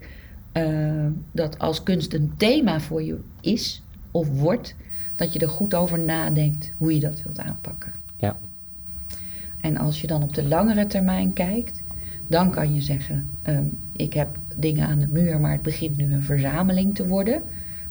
[0.52, 4.76] ehm, dat als kunst een thema voor je is of wordt,
[5.16, 7.94] dat je er goed over nadenkt hoe je dat wilt aanpakken.
[8.18, 8.38] Ja.
[9.62, 11.84] En als je dan op de langere termijn kijkt,
[12.28, 16.14] dan kan je zeggen: ehm, Ik heb dingen aan de muur, maar het begint nu
[16.14, 17.42] een verzameling te worden.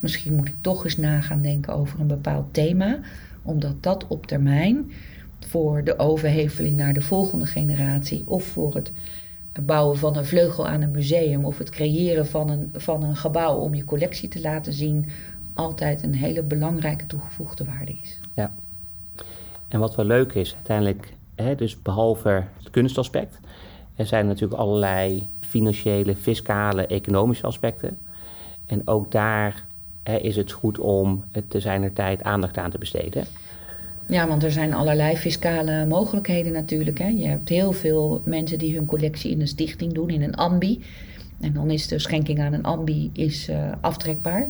[0.01, 2.99] Misschien moet ik toch eens na gaan denken over een bepaald thema,
[3.43, 4.93] omdat dat op termijn
[5.47, 8.93] voor de overheveling naar de volgende generatie of voor het
[9.63, 13.57] bouwen van een vleugel aan een museum of het creëren van een, van een gebouw
[13.57, 15.09] om je collectie te laten zien,
[15.55, 18.21] altijd een hele belangrijke toegevoegde waarde is.
[18.35, 18.53] Ja.
[19.69, 23.39] En wat wel leuk is, uiteindelijk, hè, dus behalve het kunstaspect,
[23.97, 27.99] er zijn natuurlijk allerlei financiële, fiscale, economische aspecten.
[28.67, 29.65] En ook daar
[30.03, 33.25] is het goed om te zijner tijd aandacht aan te besteden.
[34.09, 36.99] Ja, want er zijn allerlei fiscale mogelijkheden natuurlijk.
[36.99, 37.07] Hè.
[37.07, 40.83] Je hebt heel veel mensen die hun collectie in een stichting doen, in een ambi.
[41.41, 44.49] En dan is de schenking aan een ambi is, eh, aftrekbaar.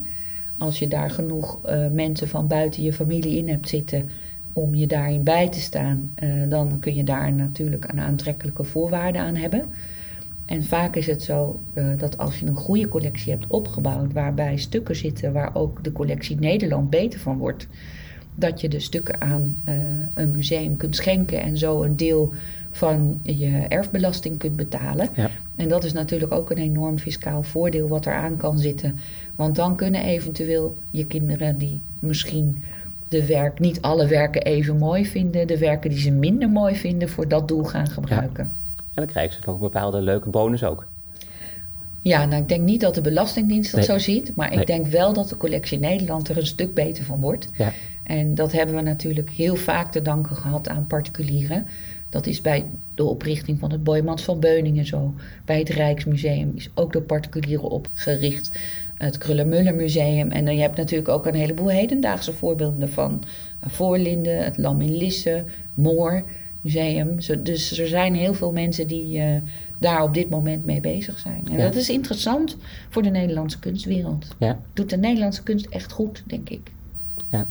[0.58, 4.08] Als je daar genoeg eh, mensen van buiten je familie in hebt zitten
[4.52, 9.18] om je daarin bij te staan, eh, dan kun je daar natuurlijk een aantrekkelijke voorwaarde
[9.18, 9.64] aan hebben.
[10.46, 14.56] En vaak is het zo eh, dat als je een goede collectie hebt opgebouwd, waarbij
[14.56, 17.66] stukken zitten waar ook de collectie Nederland beter van wordt,
[18.34, 19.74] dat je de stukken aan eh,
[20.14, 22.32] een museum kunt schenken en zo een deel
[22.70, 25.08] van je erfbelasting kunt betalen.
[25.14, 25.30] Ja.
[25.56, 28.96] En dat is natuurlijk ook een enorm fiscaal voordeel wat eraan kan zitten.
[29.36, 32.62] Want dan kunnen eventueel je kinderen die misschien
[33.08, 37.08] de werk, niet alle werken even mooi vinden, de werken die ze minder mooi vinden,
[37.08, 38.52] voor dat doel gaan gebruiken.
[38.94, 40.86] En dan krijgen ze nog een bepaalde leuke bonus ook.
[42.00, 43.98] Ja, nou ik denk niet dat de Belastingdienst dat Nee.
[43.98, 47.20] zo ziet, maar ik denk wel dat de collectie Nederland er een stuk beter van
[47.20, 47.48] wordt.
[47.56, 47.72] Ja.
[48.02, 51.66] En dat hebben we natuurlijk heel vaak te danken gehad aan particulieren.
[52.08, 55.14] Dat is bij de oprichting van het Boijmans van Beuningen zo.
[55.44, 58.58] Bij het Rijksmuseum is ook door particulieren opgericht.
[58.98, 60.30] Het Kruller-Muller Museum.
[60.30, 63.22] En dan, je hebt natuurlijk ook een heleboel hedendaagse voorbeelden van
[63.66, 66.24] Voorlinden, het Lam in Lisse, Moor
[66.62, 67.20] Museum.
[67.20, 69.34] Zo- Dus er zijn heel veel mensen die eh,
[69.78, 71.42] daar op dit moment mee bezig zijn.
[71.50, 71.62] En Ja.
[71.64, 72.56] dat is interessant
[72.88, 74.26] voor de Nederlandse kunstwereld.
[74.38, 74.58] Ja.
[74.72, 76.70] Doet de Nederlandse kunst echt goed, denk ik.
[77.28, 77.46] Ja.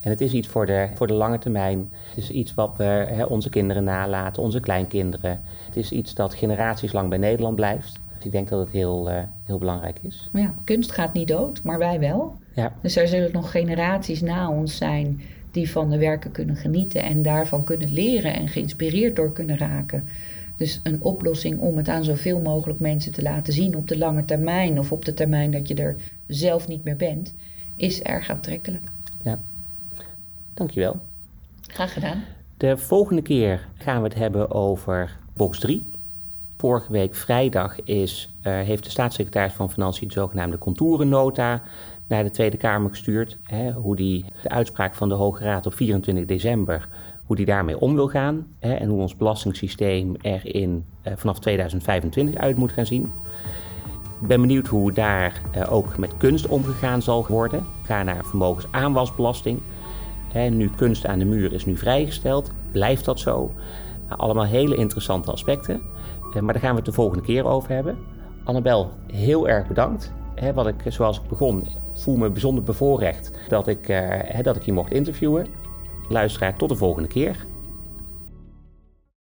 [0.00, 1.88] En het is iets voor de, voor de lange termijn.
[2.08, 5.40] Het is iets wat we hè, onze kinderen nalaten, onze kleinkinderen.
[5.66, 8.00] Het is iets dat generaties lang bij Nederland blijft.
[8.16, 10.28] Dus ik denk dat het heel, eh, heel belangrijk is.
[10.32, 12.34] Ja, kunst gaat niet dood, maar wij wel.
[12.54, 15.20] Ja, Dus er zullen nog generaties na ons zijn
[15.52, 20.04] die van de werken kunnen genieten en daarvan kunnen leren en geïnspireerd door kunnen raken.
[20.56, 24.24] Dus een oplossing om het aan zoveel mogelijk mensen te laten zien op de lange
[24.24, 27.34] termijn of op de termijn dat je er zelf niet meer bent,
[27.76, 28.84] is erg aantrekkelijk.
[29.22, 29.38] ja.
[30.54, 31.00] Dankjewel.
[31.66, 32.24] Graag gedaan.
[32.56, 35.84] De volgende keer gaan we het hebben over box 3.
[36.56, 41.62] Vorige week vrijdag is, eh, heeft de staatssecretaris van Financiën de zogenaamde contourennota
[42.08, 43.38] naar de Tweede Kamer gestuurd.
[43.42, 46.88] Hè, hoe die de uitspraak van de Hoge Raad op 24 december,
[47.24, 48.46] hoe die daarmee om wil gaan.
[48.58, 53.12] Hè, en hoe ons belastingssysteem er in, eh, vanaf 2025 uit moet gaan zien.
[54.20, 57.66] Ik ben benieuwd hoe daar eh, ook met kunst omgegaan zal worden.
[57.82, 59.60] Ga naar vermogensaanwasbelasting.
[60.32, 62.50] Hè, nu kunst aan de muur is nu vrijgesteld.
[62.72, 63.52] Blijft dat zo?
[64.08, 65.82] Nou, allemaal hele interessante aspecten.
[66.34, 67.98] Eh, maar daar gaan we het de volgende keer over hebben.
[68.44, 70.12] Annabel, heel erg bedankt.
[70.42, 74.56] Hè, wat ik, zoals ik begon, voel me bijzonder bevoorrecht dat ik, eh, hè, dat
[74.56, 75.46] ik je mocht interviewen.
[76.08, 77.46] Luisteraar, tot de volgende keer.